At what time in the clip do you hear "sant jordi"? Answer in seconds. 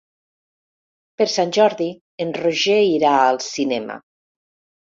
1.33-1.91